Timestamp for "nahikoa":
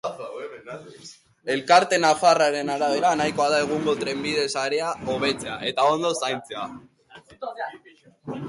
3.21-3.47